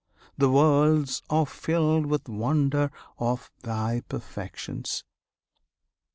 The 0.35 0.49
worlds 0.49 1.21
are 1.29 1.45
filled 1.45 2.07
with 2.07 2.27
wonder 2.27 2.89
Of 3.19 3.51
Thy 3.61 4.01
perfections! 4.09 5.03